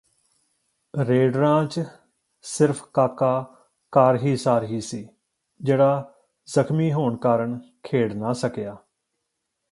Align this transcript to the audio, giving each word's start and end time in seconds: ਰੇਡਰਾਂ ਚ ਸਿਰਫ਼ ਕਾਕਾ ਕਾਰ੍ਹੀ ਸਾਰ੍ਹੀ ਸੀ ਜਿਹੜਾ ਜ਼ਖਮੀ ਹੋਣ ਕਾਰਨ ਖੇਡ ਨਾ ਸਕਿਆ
ਰੇਡਰਾਂ 0.93 1.65
ਚ 1.65 1.83
ਸਿਰਫ਼ 2.45 2.83
ਕਾਕਾ 2.93 3.55
ਕਾਰ੍ਹੀ 3.91 4.35
ਸਾਰ੍ਹੀ 4.37 4.81
ਸੀ 4.81 5.07
ਜਿਹੜਾ 5.61 6.13
ਜ਼ਖਮੀ 6.47 6.91
ਹੋਣ 6.93 7.15
ਕਾਰਨ 7.17 7.59
ਖੇਡ 7.83 8.13
ਨਾ 8.13 8.33
ਸਕਿਆ 8.33 8.77